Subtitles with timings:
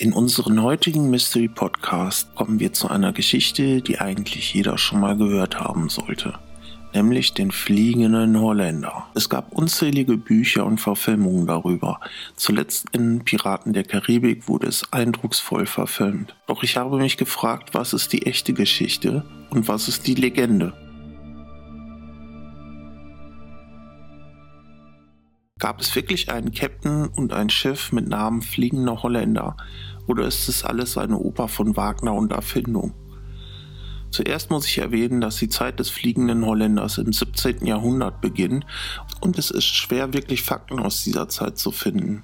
[0.00, 5.16] In unserem heutigen Mystery Podcast kommen wir zu einer Geschichte, die eigentlich jeder schon mal
[5.16, 6.34] gehört haben sollte,
[6.94, 9.08] nämlich den fliegenden Holländer.
[9.16, 11.98] Es gab unzählige Bücher und Verfilmungen darüber.
[12.36, 16.36] Zuletzt in Piraten der Karibik wurde es eindrucksvoll verfilmt.
[16.46, 20.74] Doch ich habe mich gefragt, was ist die echte Geschichte und was ist die Legende?
[25.58, 29.56] Gab es wirklich einen Captain und ein Schiff mit Namen Fliegender Holländer?
[30.06, 32.94] Oder ist es alles eine Oper von Wagner und Erfindung?
[34.10, 37.66] Zuerst muss ich erwähnen, dass die Zeit des fliegenden Holländers im 17.
[37.66, 38.64] Jahrhundert beginnt
[39.20, 42.22] und es ist schwer, wirklich Fakten aus dieser Zeit zu finden.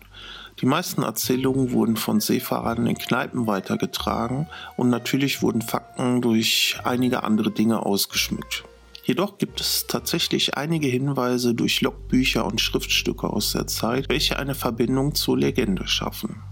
[0.61, 7.25] Die meisten Erzählungen wurden von Seefahrern in Kneipen weitergetragen und natürlich wurden Fakten durch einige
[7.25, 8.64] andere Dinge ausgeschmückt.
[9.04, 14.54] Jedoch gibt es tatsächlich einige Hinweise durch Logbücher und Schriftstücke aus der Zeit, welche eine
[14.54, 16.42] Verbindung zur Legende schaffen.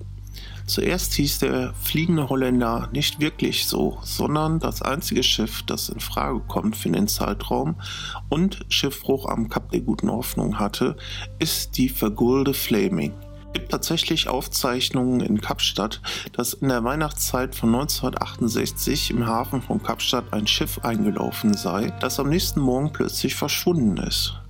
[0.67, 6.41] Zuerst hieß der fliegende Holländer nicht wirklich so, sondern das einzige Schiff, das in Frage
[6.41, 7.81] kommt für den Zeitraum
[8.29, 10.97] und Schiffbruch am Kap der Guten Hoffnung hatte,
[11.39, 13.15] ist die Vergulde Flaming.
[13.53, 16.01] Es gibt tatsächlich Aufzeichnungen in Kapstadt,
[16.33, 22.19] dass in der Weihnachtszeit von 1968 im Hafen von Kapstadt ein Schiff eingelaufen sei, das
[22.19, 24.41] am nächsten Morgen plötzlich verschwunden ist.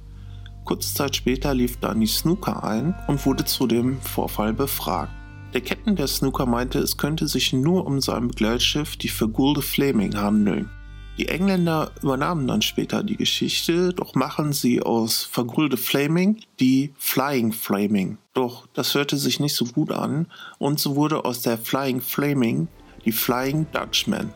[0.65, 5.11] Kurze Zeit später lief Danny Snooker ein und wurde zu dem Vorfall befragt.
[5.53, 10.17] Der Captain der Snooker meinte, es könnte sich nur um sein Begleitschiff, die Vergulde Flaming,
[10.17, 10.71] handeln.
[11.19, 17.53] Die Engländer übernahmen dann später die Geschichte, doch machen sie aus Vergulde Flaming die Flying
[17.53, 18.17] Flaming.
[18.33, 20.27] Doch das hörte sich nicht so gut an
[20.59, 22.69] und so wurde aus der Flying Flaming
[23.05, 24.33] die Flying Dutchman.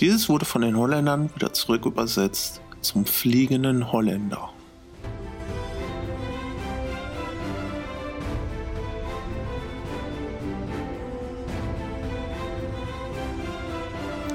[0.00, 4.50] Dieses wurde von den Holländern wieder zurück übersetzt zum fliegenden Holländer.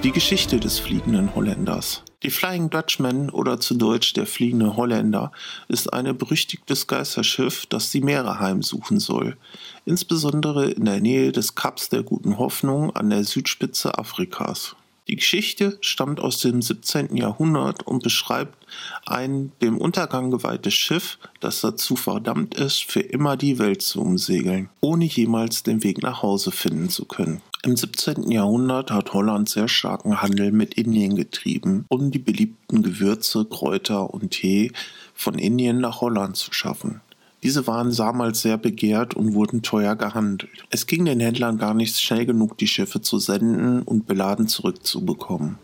[0.04, 2.04] Die Geschichte des fliegenden Holländers.
[2.24, 5.32] Die Flying Dutchman oder zu Deutsch der fliegende Holländer
[5.70, 9.38] ist ein berüchtigtes Geisterschiff, das die Meere heimsuchen soll,
[9.86, 14.76] insbesondere in der Nähe des Kaps der Guten Hoffnung an der Südspitze Afrikas.
[15.08, 17.16] Die Geschichte stammt aus dem 17.
[17.16, 18.58] Jahrhundert und beschreibt
[19.06, 24.70] ein dem Untergang geweihtes Schiff, das dazu verdammt ist, für immer die Welt zu umsegeln,
[24.82, 27.42] ohne jemals den Weg nach Hause finden zu können.
[27.66, 28.30] Im 17.
[28.30, 34.32] Jahrhundert hat Holland sehr starken Handel mit Indien getrieben, um die beliebten Gewürze, Kräuter und
[34.32, 34.74] Tee
[35.14, 37.00] von Indien nach Holland zu schaffen.
[37.44, 40.64] Diese waren damals sehr begehrt und wurden teuer gehandelt.
[40.70, 45.60] Es ging den Händlern gar nicht schnell genug, die Schiffe zu senden und beladen zurückzubekommen.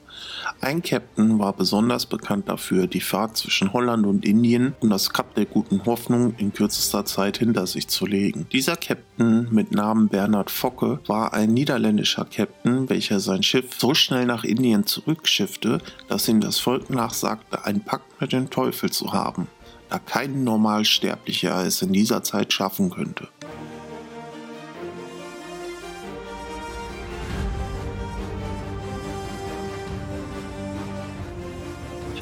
[0.59, 5.33] Ein Captain war besonders bekannt dafür, die Fahrt zwischen Holland und Indien und das Kap
[5.35, 8.45] der Guten Hoffnung in kürzester Zeit hinter sich zu legen.
[8.51, 14.25] Dieser Captain mit Namen Bernhard Focke war ein niederländischer Captain, welcher sein Schiff so schnell
[14.25, 15.79] nach Indien zurückschiffte,
[16.09, 19.47] dass ihm das Volk nachsagte, einen Pakt mit dem Teufel zu haben
[19.89, 23.27] da kein Normalsterblicher es in dieser Zeit schaffen könnte.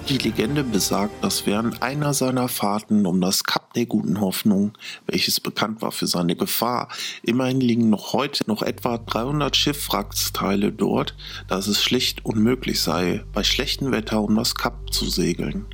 [0.09, 4.71] Die Legende besagt, dass während einer seiner Fahrten um das Kap der Guten Hoffnung,
[5.05, 6.87] welches bekannt war für seine Gefahr,
[7.23, 11.13] immerhin liegen noch heute noch etwa 300 Schiffwracksteile dort,
[11.49, 15.65] dass es schlicht unmöglich sei, bei schlechtem Wetter um das Kap zu segeln.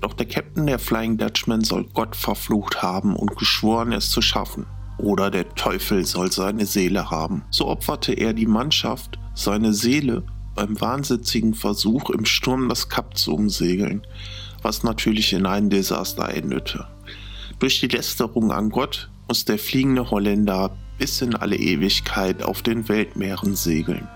[0.00, 4.66] Doch der Captain der Flying Dutchman soll Gott verflucht haben und geschworen, es zu schaffen.
[4.98, 7.44] Oder der Teufel soll seine Seele haben.
[7.50, 13.34] So opferte er die Mannschaft, seine Seele beim wahnsinnigen Versuch, im Sturm das Kap zu
[13.34, 14.02] umsegeln,
[14.62, 16.86] was natürlich in einem Desaster endete.
[17.60, 22.88] Durch die Lästerung an Gott muss der fliegende Holländer bis in alle Ewigkeit auf den
[22.88, 24.08] Weltmeeren segeln.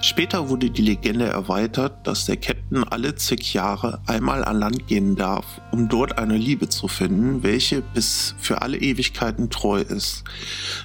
[0.00, 5.16] Später wurde die Legende erweitert, dass der Captain alle zig Jahre einmal an Land gehen
[5.16, 10.24] darf, um dort eine Liebe zu finden, welche bis für alle Ewigkeiten treu ist.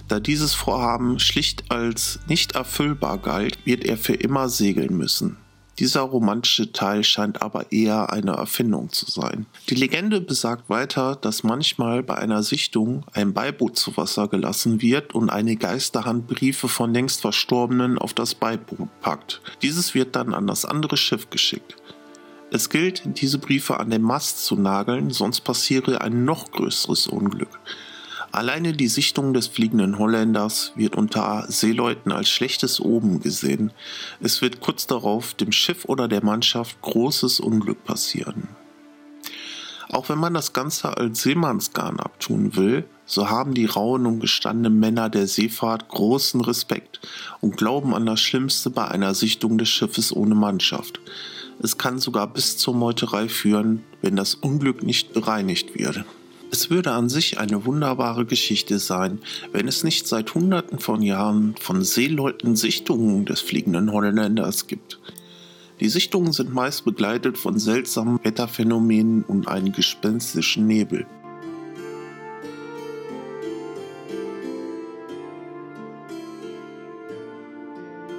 [0.08, 5.38] Da dieses Vorhaben schlicht als nicht erfüllbar galt, wird er für immer segeln müssen.
[5.80, 9.46] Dieser romantische Teil scheint aber eher eine Erfindung zu sein.
[9.70, 15.14] Die Legende besagt weiter, dass manchmal bei einer Sichtung ein Beiboot zu Wasser gelassen wird
[15.14, 19.42] und eine Geisterhand Briefe von längst Verstorbenen auf das Beiboot packt.
[19.62, 21.76] Dieses wird dann an das andere Schiff geschickt.
[22.50, 27.60] Es gilt, diese Briefe an den Mast zu nageln, sonst passiere ein noch größeres Unglück.
[28.38, 33.72] Alleine die Sichtung des fliegenden Holländers wird unter Seeleuten als schlechtes Oben gesehen.
[34.20, 38.50] Es wird kurz darauf dem Schiff oder der Mannschaft großes Unglück passieren.
[39.90, 44.80] Auch wenn man das Ganze als Seemannsgarn abtun will, so haben die rauen und gestandenen
[44.80, 47.00] Männer der Seefahrt großen Respekt
[47.42, 51.00] und glauben an das Schlimmste bei einer Sichtung des Schiffes ohne Mannschaft.
[51.60, 56.06] Es kann sogar bis zur Meuterei führen, wenn das Unglück nicht bereinigt wird.
[56.50, 59.20] Es würde an sich eine wunderbare Geschichte sein,
[59.52, 65.00] wenn es nicht seit Hunderten von Jahren von Seeleuten Sichtungen des fliegenden Holländers gibt.
[65.80, 71.06] Die Sichtungen sind meist begleitet von seltsamen Wetterphänomenen und einem gespenstischen Nebel.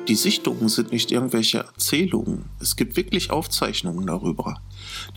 [0.09, 4.63] Die Sichtungen sind nicht irgendwelche Erzählungen, es gibt wirklich Aufzeichnungen darüber.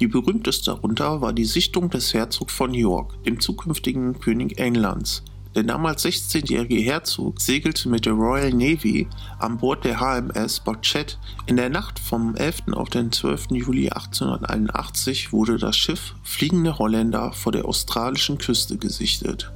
[0.01, 5.23] Die berühmteste darunter war die Sichtung des Herzogs von York, dem zukünftigen König Englands.
[5.55, 9.07] Der damals 16-jährige Herzog segelte mit der Royal Navy
[9.39, 11.17] an Bord der HMS Barchet.
[11.45, 12.73] In der Nacht vom 11.
[12.73, 13.51] auf den 12.
[13.51, 19.53] Juli 1881 wurde das Schiff Fliegende Holländer vor der australischen Küste gesichtet.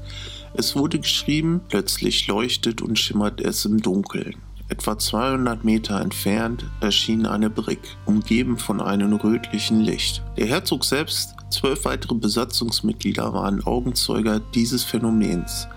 [0.54, 4.45] Es wurde geschrieben, plötzlich leuchtet und schimmert es im Dunkeln.
[4.68, 10.24] Etwa 200 Meter entfernt erschien eine Brigg, umgeben von einem rötlichen Licht.
[10.38, 15.68] Der Herzog selbst, zwölf weitere Besatzungsmitglieder waren Augenzeuger dieses Phänomens.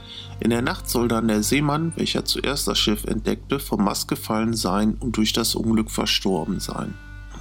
[0.40, 4.54] In der Nacht soll dann der Seemann, welcher zuerst das Schiff entdeckte, vom Mast gefallen
[4.54, 6.94] sein und durch das Unglück verstorben sein.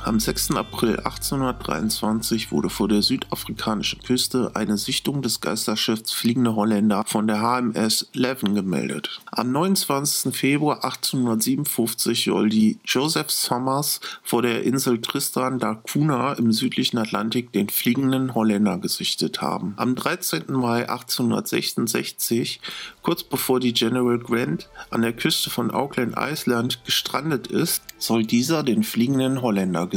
[0.07, 0.51] Am 6.
[0.51, 7.41] April 1823 wurde vor der südafrikanischen Küste eine Sichtung des Geisterschiffs Fliegende Holländer von der
[7.41, 9.19] HMS Leven gemeldet.
[9.31, 10.33] Am 29.
[10.33, 17.51] Februar 1857 soll die Joseph Sommers vor der Insel Tristan da Cunha im südlichen Atlantik
[17.51, 19.73] den Fliegenden Holländer gesichtet haben.
[19.75, 20.43] Am 13.
[20.53, 22.61] Mai 1866,
[23.01, 28.63] kurz bevor die General Grant an der Küste von Auckland Island gestrandet ist, soll dieser
[28.63, 29.96] den Fliegenden Holländer gesichtet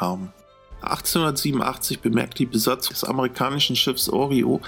[0.00, 0.32] haben.
[0.82, 4.60] 1887 bemerkt die Besatzung des amerikanischen Schiffs Orio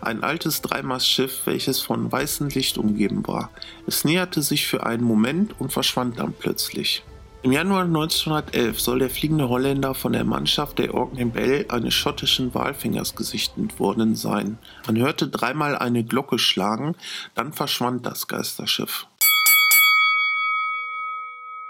[0.00, 3.50] ein altes Dreimastschiff, welches von weißem Licht umgeben war.
[3.86, 7.02] Es näherte sich für einen Moment und verschwand dann plötzlich.
[7.42, 12.52] Im Januar 1911 soll der fliegende Holländer von der Mannschaft der Orkney Bell eines schottischen
[12.52, 14.58] Walfängers gesichtet worden sein.
[14.86, 16.96] Man hörte dreimal eine Glocke schlagen,
[17.36, 19.06] dann verschwand das Geisterschiff.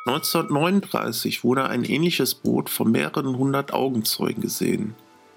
[0.08, 4.94] 1939 wurde ein ähnliches Boot von mehreren hundert Augenzeugen gesehen.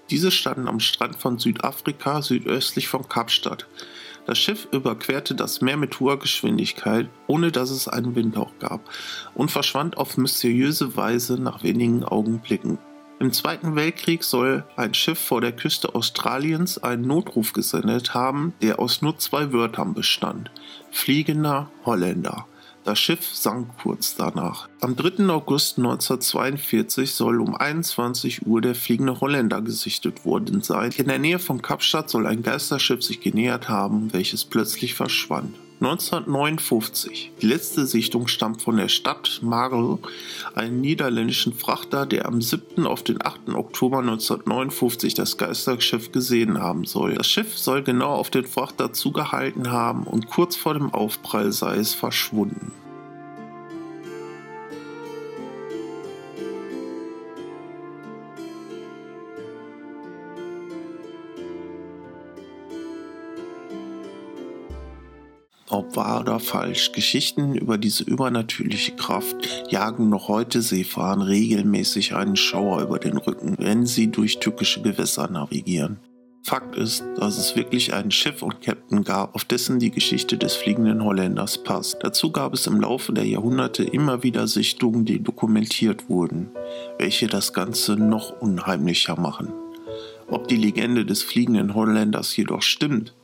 [0.08, 3.66] Diese standen am Strand von Südafrika südöstlich von Kapstadt.
[4.24, 8.88] Das Schiff überquerte das Meer mit hoher Geschwindigkeit, ohne dass es einen Windhauch gab,
[9.34, 12.78] und verschwand auf mysteriöse Weise nach wenigen Augenblicken.
[13.20, 18.78] Im Zweiten Weltkrieg soll ein Schiff vor der Küste Australiens einen Notruf gesendet haben, der
[18.78, 20.50] aus nur zwei Wörtern bestand:
[20.90, 22.46] Fliegender Holländer.
[22.84, 24.68] Das Schiff sank kurz danach.
[24.80, 25.28] Am 3.
[25.28, 30.90] August 1942 soll um 21 Uhr der fliegende Holländer gesichtet worden sein.
[30.96, 35.54] In der Nähe von Kapstadt soll ein Geisterschiff sich genähert haben, welches plötzlich verschwand.
[35.82, 37.32] 1959.
[37.42, 39.98] Die letzte Sichtung stammt von der Stadt Marl,
[40.54, 42.86] einem niederländischen Frachter, der am 7.
[42.86, 43.48] auf den 8.
[43.48, 47.14] Oktober 1959 das Geisterschiff gesehen haben soll.
[47.14, 51.78] Das Schiff soll genau auf den Frachter zugehalten haben und kurz vor dem Aufprall sei
[51.78, 52.70] es verschwunden.
[65.72, 69.36] Ob wahr oder falsch, Geschichten über diese übernatürliche Kraft
[69.70, 75.28] jagen noch heute Seefahren regelmäßig einen Schauer über den Rücken, wenn sie durch tückische Gewässer
[75.30, 75.98] navigieren.
[76.44, 80.56] Fakt ist, dass es wirklich ein Schiff und Captain gab, auf dessen die Geschichte des
[80.56, 81.98] fliegenden Holländers passt.
[82.00, 86.50] Dazu gab es im Laufe der Jahrhunderte immer wieder Sichtungen, die dokumentiert wurden,
[86.98, 89.52] welche das Ganze noch unheimlicher machen.
[90.28, 93.14] Ob die Legende des fliegenden Holländers jedoch stimmt,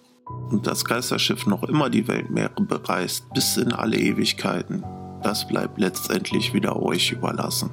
[0.50, 4.84] und das Geisterschiff noch immer die Weltmeere bereist bis in alle Ewigkeiten,
[5.22, 7.70] das bleibt letztendlich wieder euch überlassen.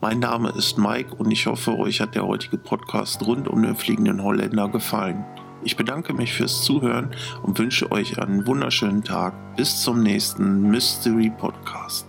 [0.00, 3.74] Mein Name ist Mike und ich hoffe, euch hat der heutige Podcast rund um den
[3.74, 5.24] fliegenden Holländer gefallen.
[5.64, 7.10] Ich bedanke mich fürs Zuhören
[7.42, 9.56] und wünsche euch einen wunderschönen Tag.
[9.56, 12.06] Bis zum nächsten Mystery Podcast.